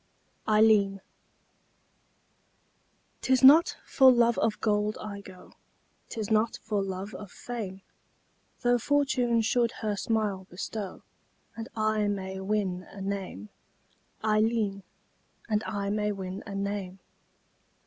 [0.47, 0.99] AILLEEN
[3.21, 5.53] 'Tis not for love of gold I go,
[6.09, 7.83] 'Tis not for love of fame;
[8.61, 11.03] Tho' Fortune should her smile bestow,
[11.55, 13.49] And I may win a name,
[14.23, 14.81] Ailleen,
[15.47, 16.97] And I may win a name.